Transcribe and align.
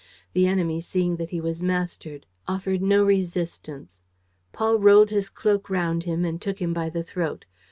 The 0.33 0.47
enemy, 0.47 0.81
seeing 0.81 1.17
that 1.17 1.29
he 1.29 1.39
was 1.39 1.61
mastered, 1.61 2.25
offered 2.47 2.81
no 2.81 3.03
resistance. 3.03 4.01
Paul 4.51 4.79
rolled 4.79 5.11
his 5.11 5.29
cloak 5.29 5.69
round 5.69 6.05
him 6.05 6.25
and 6.25 6.41
took 6.41 6.57
him 6.59 6.73
by 6.73 6.89
the 6.89 7.03
throat. 7.03 7.45